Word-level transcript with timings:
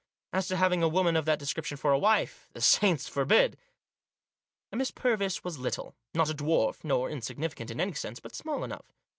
As 0.33 0.47
to 0.47 0.57
having 0.57 0.81
a 0.81 0.87
woman 0.87 1.15
of 1.15 1.25
that 1.25 1.37
description 1.37 1.77
for 1.77 1.91
a 1.91 1.99
wife— 1.99 2.47
the 2.53 2.59
saints 2.59 3.07
forbid 3.07 3.55
1 4.69 4.79
Miss 4.79 4.89
Purvis 4.89 5.43
was 5.43 5.59
little. 5.59 5.93
Not 6.15 6.31
a 6.31 6.33
dwarf, 6.33 6.83
nor 6.83 7.07
insignifi 7.07 7.53
cant 7.53 7.69
in 7.69 7.79
any 7.79 7.93
sense, 7.93 8.19
but 8.19 8.33
small 8.33 8.63
enough. 8.63 8.95